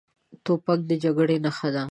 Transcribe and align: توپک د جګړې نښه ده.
توپک 0.45 0.79
د 0.89 0.91
جګړې 1.03 1.37
نښه 1.45 1.69
ده. 1.73 1.79